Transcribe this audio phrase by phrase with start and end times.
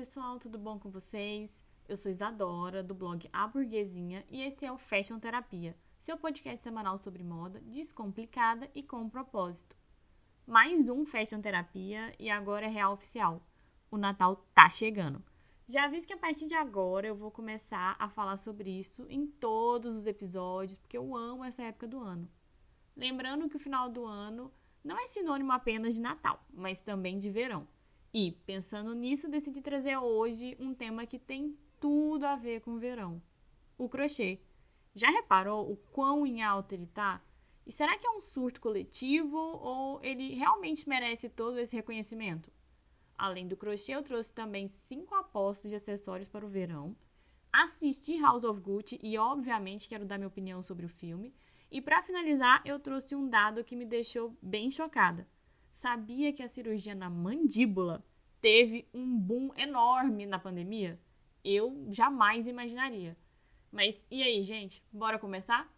[0.00, 1.62] Pessoal, tudo bom com vocês?
[1.86, 6.62] Eu sou Isadora, do blog A Burguesinha, e esse é o Fashion Terapia, seu podcast
[6.62, 9.76] semanal sobre moda, descomplicada e com propósito.
[10.46, 13.46] Mais um Fashion Terapia e agora é real oficial.
[13.90, 15.22] O Natal tá chegando.
[15.66, 19.26] Já aviso que a partir de agora eu vou começar a falar sobre isso em
[19.26, 22.26] todos os episódios, porque eu amo essa época do ano.
[22.96, 24.50] Lembrando que o final do ano
[24.82, 27.68] não é sinônimo apenas de Natal, mas também de verão.
[28.12, 32.78] E, pensando nisso, decidi trazer hoje um tema que tem tudo a ver com o
[32.78, 33.22] verão:
[33.78, 34.40] o crochê.
[34.92, 37.22] Já reparou o quão em alta ele tá?
[37.64, 42.50] E será que é um surto coletivo ou ele realmente merece todo esse reconhecimento?
[43.16, 46.96] Além do crochê, eu trouxe também cinco apostas de acessórios para o verão.
[47.52, 51.34] Assisti House of Gucci e, obviamente, quero dar minha opinião sobre o filme.
[51.70, 55.28] E para finalizar, eu trouxe um dado que me deixou bem chocada.
[55.80, 58.04] Sabia que a cirurgia na mandíbula
[58.38, 61.00] teve um boom enorme na pandemia?
[61.42, 63.16] Eu jamais imaginaria.
[63.72, 64.84] Mas e aí, gente?
[64.92, 65.74] Bora começar?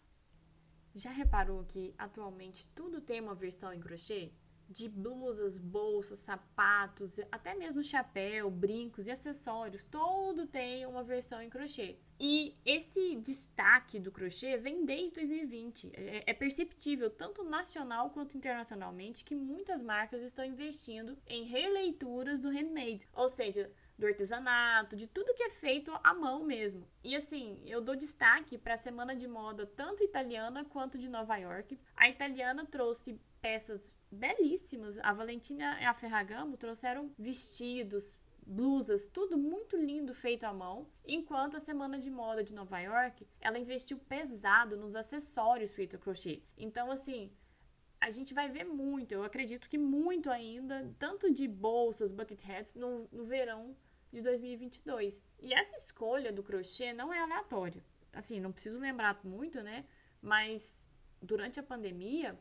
[0.93, 4.33] Já reparou que atualmente tudo tem uma versão em crochê?
[4.69, 11.49] De blusas, bolsas, sapatos, até mesmo chapéu, brincos e acessórios, todo tem uma versão em
[11.49, 11.97] crochê.
[12.19, 15.91] E esse destaque do crochê vem desde 2020.
[15.93, 22.49] É, é perceptível, tanto nacional quanto internacionalmente, que muitas marcas estão investindo em releituras do
[22.49, 26.87] handmade, ou seja, do artesanato, de tudo que é feito à mão mesmo.
[27.03, 31.37] E assim, eu dou destaque para a semana de moda tanto italiana quanto de Nova
[31.37, 31.79] York.
[31.95, 34.97] A italiana trouxe peças belíssimas.
[34.99, 40.87] A Valentina e a Ferragamo trouxeram vestidos, blusas, tudo muito lindo feito à mão.
[41.05, 46.03] Enquanto a Semana de Moda de Nova York, ela investiu pesado nos acessórios feitos a
[46.03, 46.41] crochê.
[46.57, 47.31] Então, assim,
[48.03, 52.75] a gente vai ver muito, eu acredito que muito ainda, tanto de bolsas, bucket hats,
[52.75, 53.73] no, no verão
[54.11, 55.23] de 2022.
[55.39, 57.81] E essa escolha do crochê não é aleatória.
[58.11, 59.85] Assim, não preciso lembrar muito, né?
[60.21, 60.89] Mas
[61.21, 62.37] durante a pandemia,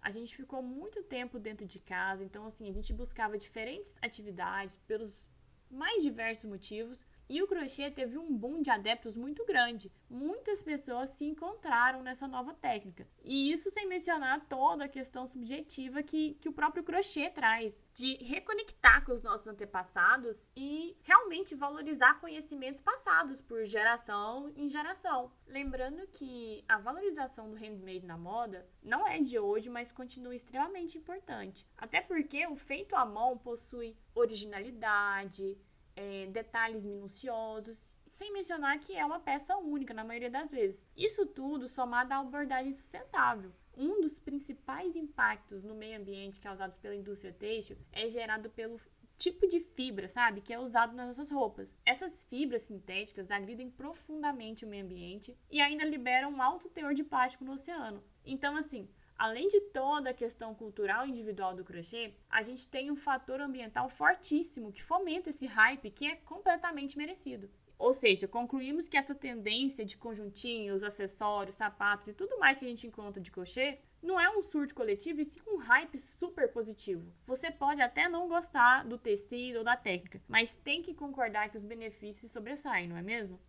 [0.00, 4.76] a gente ficou muito tempo dentro de casa, então assim, a gente buscava diferentes atividades
[4.86, 5.28] pelos
[5.70, 9.90] mais diversos motivos e o crochê teve um boom de adeptos muito grande.
[10.08, 13.06] Muitas pessoas se encontraram nessa nova técnica.
[13.24, 18.16] E isso sem mencionar toda a questão subjetiva que, que o próprio crochê traz, de
[18.24, 25.32] reconectar com os nossos antepassados e realmente valorizar conhecimentos passados por geração em geração.
[25.46, 30.98] Lembrando que a valorização do handmade na moda não é de hoje, mas continua extremamente
[30.98, 31.66] importante.
[31.76, 35.56] Até porque o feito à mão possui originalidade,
[35.96, 40.86] é, detalhes minuciosos, sem mencionar que é uma peça única na maioria das vezes.
[40.96, 43.52] Isso tudo somado à abordagem sustentável.
[43.76, 48.78] Um dos principais impactos no meio ambiente causados pela indústria têxtil é gerado pelo
[49.16, 51.76] tipo de fibra, sabe, que é usado nas nossas roupas.
[51.86, 57.04] Essas fibras sintéticas agridem profundamente o meio ambiente e ainda liberam um alto teor de
[57.04, 58.02] plástico no oceano.
[58.24, 62.96] Então, assim, Além de toda a questão cultural individual do crochê, a gente tem um
[62.96, 67.48] fator ambiental fortíssimo que fomenta esse hype que é completamente merecido.
[67.78, 72.68] Ou seja, concluímos que essa tendência de conjuntinhos, acessórios, sapatos e tudo mais que a
[72.68, 77.12] gente encontra de crochê não é um surto coletivo e sim um hype super positivo.
[77.26, 81.56] Você pode até não gostar do tecido ou da técnica, mas tem que concordar que
[81.56, 83.40] os benefícios sobressaem, não é mesmo?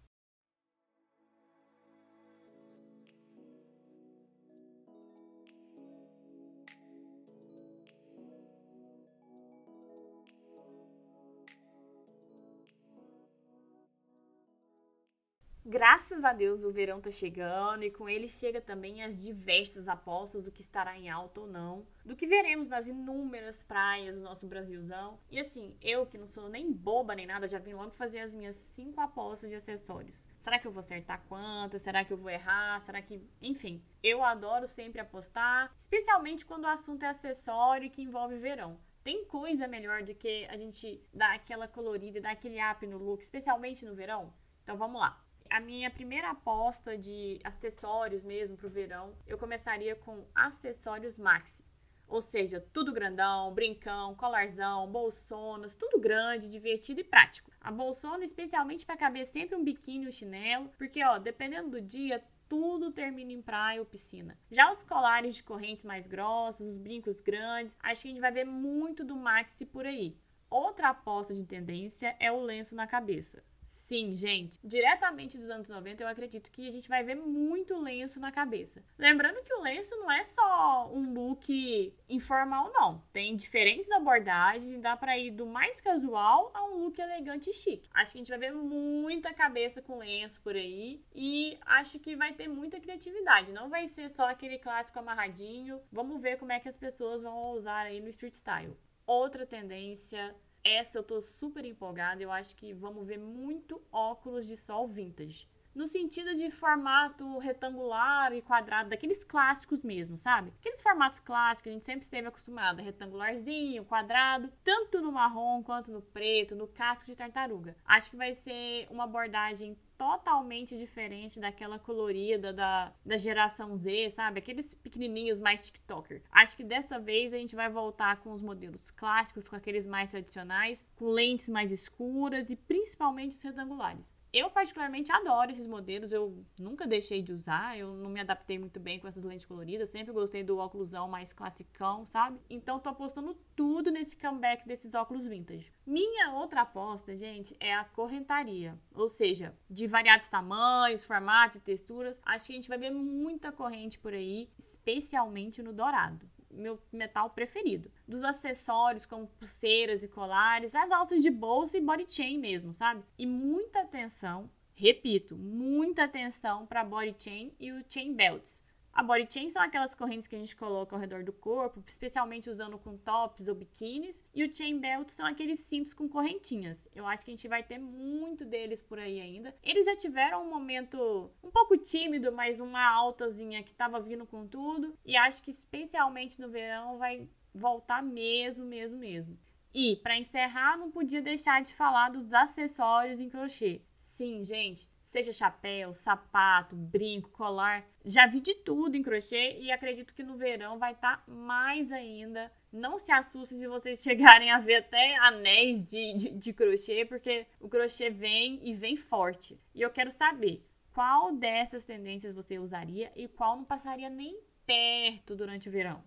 [15.66, 20.44] Graças a Deus o verão tá chegando e com ele chega também as diversas apostas
[20.44, 24.46] do que estará em alta ou não, do que veremos nas inúmeras praias do nosso
[24.46, 25.18] Brasilzão.
[25.31, 28.36] E assim, eu que não sou nem boba nem nada, já vim logo fazer as
[28.36, 30.27] minhas cinco apostas de acessórios.
[30.38, 31.81] Será que eu vou acertar quantas?
[31.81, 32.81] Será que eu vou errar?
[32.81, 33.25] Será que.
[33.42, 38.77] Enfim, eu adoro sempre apostar, especialmente quando o assunto é acessório que envolve verão.
[39.01, 43.21] Tem coisa melhor do que a gente dar aquela colorida, dar aquele up no look,
[43.21, 44.33] especialmente no verão?
[44.62, 45.23] Então vamos lá
[45.54, 51.64] a minha primeira aposta de acessórios mesmo para o verão, eu começaria com acessórios maxi.
[52.08, 57.52] Ou seja, tudo grandão, brincão, colarzão, bolsonas, tudo grande, divertido e prático.
[57.62, 62.24] A bolsona especialmente para caber sempre um biquíni ou chinelo, porque ó, dependendo do dia,
[62.50, 64.36] tudo termina em praia ou piscina.
[64.50, 68.32] Já os colares de correntes mais grossos, os brincos grandes, acho que a gente vai
[68.32, 70.18] ver muito do maxi por aí.
[70.50, 73.44] Outra aposta de tendência é o lenço na cabeça.
[73.63, 74.60] Sim, gente.
[74.63, 78.83] Diretamente dos anos 90, eu acredito que a gente vai ver muito lenço na cabeça.
[78.98, 83.04] Lembrando que o lenço não é só um look informal, não.
[83.12, 87.89] Tem diferentes abordagens dá para ir do mais casual a um look elegante e chique.
[87.94, 92.16] Acho que a gente vai ver muita cabeça com lenço por aí e acho que
[92.16, 93.54] vai ter muita criatividade.
[93.54, 95.81] Não vai ser só aquele clássico amarradinho.
[95.92, 98.77] Vamos ver como é que as pessoas vão usar aí no street style.
[99.06, 102.21] Outra tendência essa eu tô super empolgada.
[102.21, 105.48] Eu acho que vamos ver muito óculos de sol vintage.
[105.75, 110.54] No sentido de formato retangular e quadrado, daqueles clássicos mesmo, sabe?
[110.60, 115.92] Aqueles formatos clássicos que a gente sempre esteve acostumado, retangularzinho, quadrado, tanto no marrom quanto
[115.92, 117.75] no preto, no casco de tartaruga.
[117.86, 124.40] Acho que vai ser uma abordagem totalmente diferente daquela colorida da, da geração Z, sabe?
[124.40, 126.22] Aqueles pequenininhos mais TikToker.
[126.30, 130.12] Acho que dessa vez a gente vai voltar com os modelos clássicos, com aqueles mais
[130.12, 134.14] tradicionais, com lentes mais escuras e principalmente os retangulares.
[134.34, 136.12] Eu, particularmente, adoro esses modelos.
[136.12, 137.78] Eu nunca deixei de usar.
[137.78, 139.90] Eu não me adaptei muito bem com essas lentes coloridas.
[139.90, 142.40] Sempre gostei do óculosão mais classicão, sabe?
[142.50, 145.72] Então, tô apostando tudo nesse comeback desses óculos vintage.
[145.86, 148.76] Minha outra aposta, gente, é a correntaria.
[148.96, 152.19] Ou seja, de variados tamanhos, formatos e texturas.
[152.25, 157.31] Acho que a gente vai ver muita corrente por aí, especialmente no dourado meu metal
[157.31, 157.92] preferido.
[158.07, 163.04] Dos acessórios como pulseiras e colares, as alças de bolso e body chain mesmo, sabe?
[163.18, 168.63] E muita atenção, repito, muita atenção para body chain e o chain belts.
[168.94, 172.48] A body chain são aquelas correntes que a gente coloca ao redor do corpo, especialmente
[172.48, 176.88] usando com tops ou biquínis, e o chain belt são aqueles cintos com correntinhas.
[176.94, 179.56] Eu acho que a gente vai ter muito deles por aí ainda.
[179.63, 184.45] Eles já tiveram um momento um pouco tímido, mas uma altazinha que estava vindo com
[184.45, 189.40] tudo, e acho que especialmente no verão vai voltar mesmo, mesmo, mesmo.
[189.74, 193.81] E, para encerrar, não podia deixar de falar dos acessórios em crochê.
[193.95, 197.84] Sim, gente, seja chapéu, sapato, brinco, colar.
[198.06, 201.92] Já vi de tudo em crochê e acredito que no verão vai estar tá mais
[201.92, 202.52] ainda.
[202.72, 207.46] Não se assustem se vocês chegarem a ver até anéis de, de, de crochê, porque
[207.60, 209.60] o crochê vem e vem forte.
[209.74, 215.36] E eu quero saber qual dessas tendências você usaria e qual não passaria nem perto
[215.36, 216.04] durante o verão.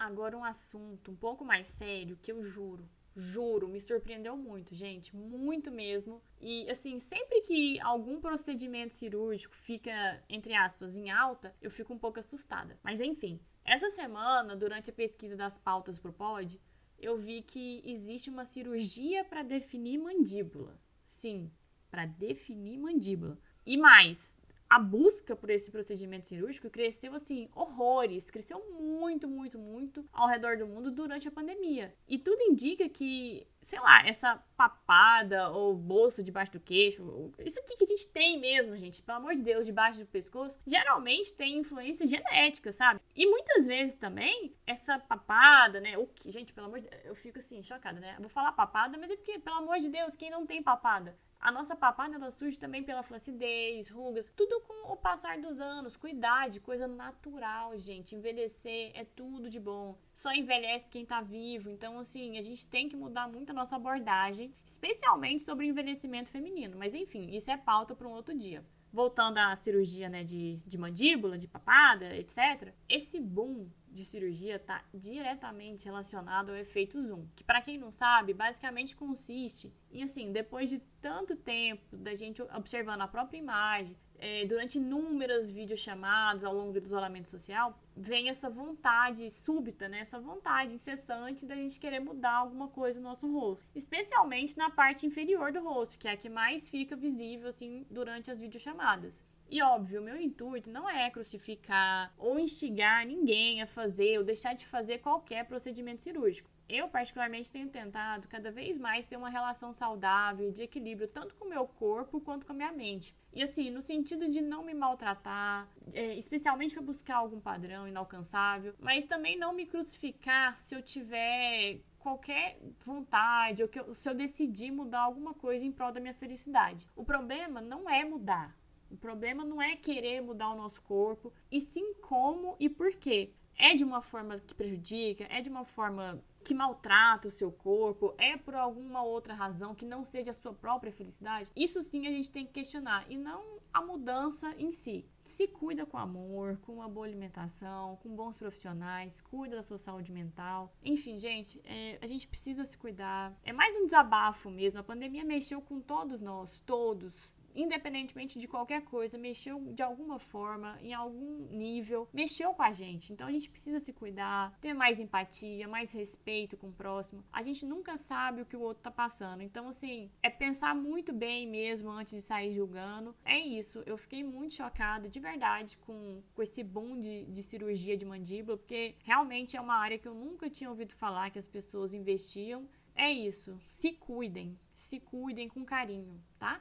[0.00, 5.14] Agora um assunto um pouco mais sério que eu juro, juro, me surpreendeu muito, gente,
[5.14, 6.22] muito mesmo.
[6.40, 11.98] E assim, sempre que algum procedimento cirúrgico fica, entre aspas, em alta, eu fico um
[11.98, 12.80] pouco assustada.
[12.82, 16.58] Mas enfim, essa semana, durante a pesquisa das pautas pro Pod,
[16.98, 20.80] eu vi que existe uma cirurgia para definir mandíbula.
[21.02, 21.52] Sim,
[21.90, 23.38] para definir mandíbula.
[23.66, 24.34] E mais,
[24.70, 30.56] a busca por esse procedimento cirúrgico cresceu assim, horrores, cresceu muito, muito, muito ao redor
[30.56, 31.92] do mundo durante a pandemia.
[32.06, 37.76] E tudo indica que, sei lá, essa papada ou bolsa debaixo do queixo, isso aqui
[37.76, 41.58] que a gente tem mesmo, gente, pelo amor de Deus, debaixo do pescoço, geralmente tem
[41.58, 43.00] influência genética, sabe?
[43.16, 45.98] E muitas vezes também essa papada, né?
[45.98, 48.14] O que, gente, pelo amor de Deus, eu fico assim, chocada, né?
[48.16, 51.18] Eu vou falar papada, mas é porque, pelo amor de Deus, quem não tem papada?
[51.40, 55.96] A nossa papada ela surge também pela flacidez, rugas, tudo com o passar dos anos,
[55.96, 58.14] cuidado, coisa natural, gente.
[58.14, 59.96] Envelhecer é tudo de bom.
[60.12, 61.70] Só envelhece quem tá vivo.
[61.70, 66.30] Então, assim, a gente tem que mudar muito a nossa abordagem, especialmente sobre o envelhecimento
[66.30, 66.76] feminino.
[66.78, 70.76] Mas, enfim, isso é pauta para um outro dia voltando à cirurgia né, de, de
[70.76, 77.44] mandíbula, de papada, etc., esse boom de cirurgia está diretamente relacionado ao efeito zoom, que
[77.44, 83.00] para quem não sabe, basicamente consiste em assim, depois de tanto tempo da gente observando
[83.00, 89.28] a própria imagem, é, durante inúmeras videochamadas ao longo do isolamento social, vem essa vontade
[89.30, 90.00] súbita, né?
[90.00, 93.66] essa vontade incessante da gente querer mudar alguma coisa no nosso rosto.
[93.74, 98.30] Especialmente na parte inferior do rosto, que é a que mais fica visível assim durante
[98.30, 99.24] as videochamadas.
[99.50, 104.64] E óbvio, meu intuito não é crucificar ou instigar ninguém a fazer ou deixar de
[104.64, 106.48] fazer qualquer procedimento cirúrgico.
[106.68, 111.46] Eu, particularmente, tenho tentado cada vez mais ter uma relação saudável, de equilíbrio, tanto com
[111.46, 113.12] o meu corpo quanto com a minha mente.
[113.32, 118.72] E assim, no sentido de não me maltratar, é, especialmente para buscar algum padrão inalcançável,
[118.78, 124.70] mas também não me crucificar se eu tiver qualquer vontade ou eu, se eu decidir
[124.70, 126.86] mudar alguma coisa em prol da minha felicidade.
[126.94, 128.59] O problema não é mudar.
[128.90, 133.32] O problema não é querer mudar o nosso corpo, e sim como e por quê
[133.60, 138.14] é de uma forma que prejudica, é de uma forma que maltrata o seu corpo,
[138.16, 142.10] é por alguma outra razão que não seja a sua própria felicidade, isso sim a
[142.10, 145.04] gente tem que questionar e não a mudança em si.
[145.22, 150.10] Se cuida com amor, com uma boa alimentação, com bons profissionais, cuida da sua saúde
[150.10, 150.74] mental.
[150.82, 153.32] Enfim, gente, é, a gente precisa se cuidar.
[153.44, 154.80] É mais um desabafo mesmo.
[154.80, 160.78] A pandemia mexeu com todos nós, todos independentemente de qualquer coisa, mexeu de alguma forma,
[160.80, 163.12] em algum nível, mexeu com a gente.
[163.12, 167.24] Então a gente precisa se cuidar, ter mais empatia, mais respeito com o próximo.
[167.32, 169.42] A gente nunca sabe o que o outro tá passando.
[169.42, 173.14] Então, assim, é pensar muito bem mesmo antes de sair julgando.
[173.24, 173.82] É isso.
[173.86, 178.56] Eu fiquei muito chocada, de verdade, com, com esse boom de, de cirurgia de mandíbula,
[178.56, 182.68] porque realmente é uma área que eu nunca tinha ouvido falar que as pessoas investiam.
[182.94, 183.58] É isso.
[183.68, 184.58] Se cuidem.
[184.74, 186.60] Se cuidem com carinho, tá?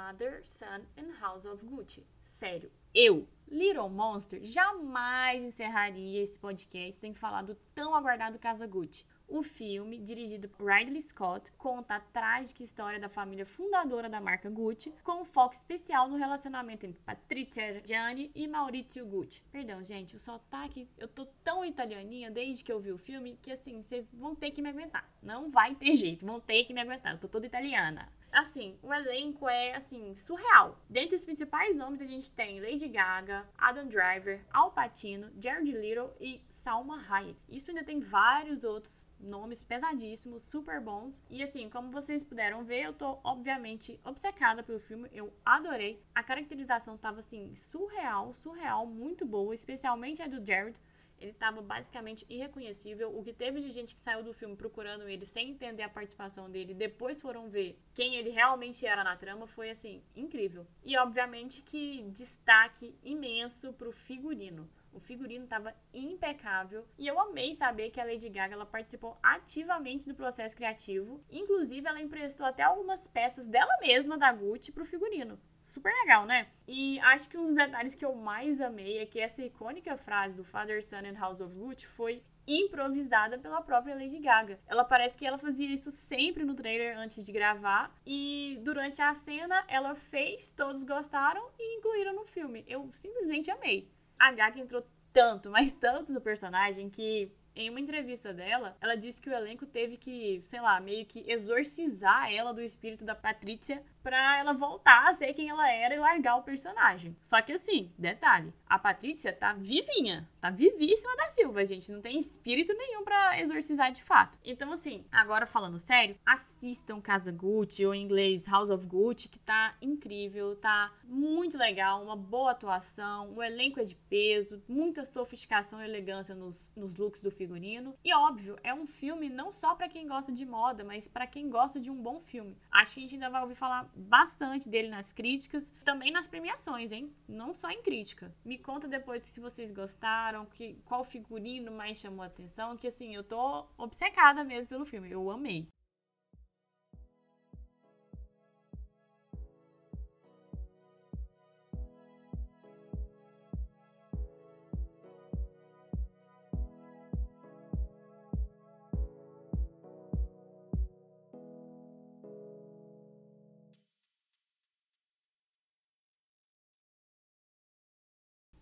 [0.00, 2.06] Father, Son and House of Gucci.
[2.22, 9.04] Sério, eu, Little Monster, jamais encerraria esse podcast sem falar do tão aguardado Casa Gucci.
[9.28, 14.48] O filme, dirigido por Ridley Scott, conta a trágica história da família fundadora da marca
[14.48, 19.44] Gucci, com um foco especial no relacionamento entre Patrizia Gianni e Maurizio Gucci.
[19.52, 23.52] Perdão, gente, o sotaque, eu tô tão italianinha desde que eu vi o filme que
[23.52, 25.06] assim, vocês vão ter que me aguentar.
[25.22, 27.12] Não vai ter jeito, vão ter que me aguentar.
[27.12, 28.10] Eu tô toda italiana.
[28.32, 30.78] Assim, o elenco é, assim, surreal.
[30.88, 36.10] Dentre os principais nomes, a gente tem Lady Gaga, Adam Driver, Al Pacino, Jared Leto
[36.20, 37.36] e Salma Hayek.
[37.48, 41.22] Isso ainda tem vários outros nomes pesadíssimos, super bons.
[41.28, 45.08] E assim, como vocês puderam ver, eu tô obviamente obcecada pelo filme.
[45.12, 46.02] Eu adorei.
[46.14, 50.78] A caracterização tava assim surreal, surreal, muito boa, especialmente a do Jared.
[51.20, 53.14] Ele estava basicamente irreconhecível.
[53.16, 56.50] O que teve de gente que saiu do filme procurando ele sem entender a participação
[56.50, 60.66] dele, depois foram ver quem ele realmente era na trama, foi assim, incrível.
[60.82, 64.68] E obviamente que destaque imenso pro figurino.
[64.92, 70.08] O figurino estava impecável e eu amei saber que a Lady Gaga ela participou ativamente
[70.08, 71.22] do processo criativo.
[71.30, 75.38] Inclusive, ela emprestou até algumas peças dela mesma da Gucci pro figurino
[75.70, 76.48] super legal, né?
[76.66, 80.36] E acho que um dos detalhes que eu mais amei é que essa icônica frase
[80.36, 84.58] do Father, Son and House of Gucci foi improvisada pela própria Lady Gaga.
[84.66, 89.14] Ela parece que ela fazia isso sempre no trailer antes de gravar e durante a
[89.14, 92.64] cena ela fez, todos gostaram e incluíram no filme.
[92.66, 93.88] Eu simplesmente amei.
[94.18, 99.20] A Gaga entrou tanto, mas tanto no personagem que em uma entrevista dela, ela disse
[99.20, 103.82] que o elenco teve que, sei lá, meio que exorcizar ela do espírito da Patrícia
[104.02, 107.16] pra ela voltar a ser quem ela era e largar o personagem.
[107.20, 112.16] Só que assim, detalhe, a Patrícia tá vivinha, tá vivíssima da Silva, gente, não tem
[112.18, 114.38] espírito nenhum para exorcizar de fato.
[114.44, 119.38] Então assim, agora falando sério, assistam Casa Gucci ou em inglês House of Gucci, que
[119.38, 125.80] tá incrível, tá muito legal, uma boa atuação, o elenco é de peso, muita sofisticação
[125.82, 127.94] e elegância nos, nos looks do figurino.
[128.04, 131.48] E óbvio, é um filme não só para quem gosta de moda, mas para quem
[131.48, 132.54] gosta de um bom filme.
[132.70, 136.92] Acho que a gente ainda vai ouvir falar bastante dele nas críticas, também nas premiações,
[136.92, 137.10] hein?
[137.26, 138.34] Não só em crítica.
[138.44, 143.14] Me conta depois se vocês gostaram, que, qual figurino mais chamou a atenção, que assim,
[143.14, 145.66] eu tô obcecada mesmo pelo filme, eu amei.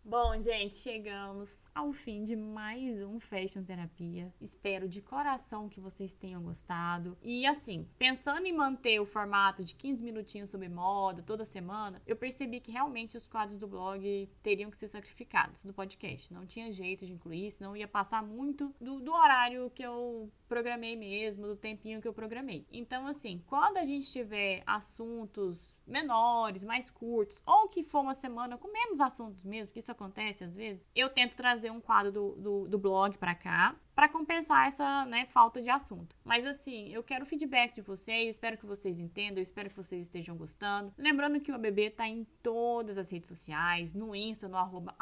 [0.08, 4.32] Bom, gente, chegamos ao fim de mais um Fashion Terapia.
[4.40, 7.14] Espero de coração que vocês tenham gostado.
[7.22, 12.16] E assim, pensando em manter o formato de 15 minutinhos sobre moda toda semana, eu
[12.16, 16.32] percebi que realmente os quadros do blog teriam que ser sacrificados do podcast.
[16.32, 20.96] Não tinha jeito de incluir, senão ia passar muito do, do horário que eu programei
[20.96, 22.66] mesmo, do tempinho que eu programei.
[22.72, 28.56] Então, assim, quando a gente tiver assuntos menores, mais curtos, ou que for uma semana
[28.56, 32.32] com menos assuntos mesmo, que isso acontece às vezes, eu tento trazer um quadro do,
[32.36, 36.14] do, do blog para cá, para compensar essa né, falta de assunto.
[36.24, 40.36] Mas assim, eu quero feedback de vocês, espero que vocês entendam, espero que vocês estejam
[40.36, 40.94] gostando.
[40.96, 44.94] Lembrando que o ABB tá em todas as redes sociais, no Insta, no arroba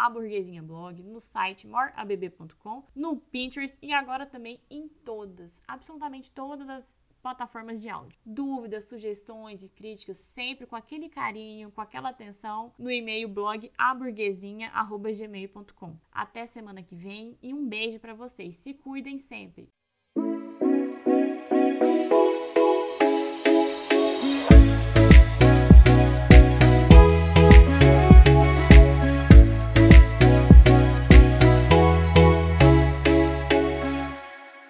[0.63, 7.83] blog, no site moreabb.com, no Pinterest e agora também em todas, absolutamente todas as plataformas
[7.83, 8.17] de áudio.
[8.25, 15.97] Dúvidas, sugestões e críticas, sempre com aquele carinho, com aquela atenção, no e-mail blog aburguesinha.gmail.com.
[16.13, 18.55] Até semana que vem e um beijo para vocês.
[18.55, 19.69] Se cuidem sempre!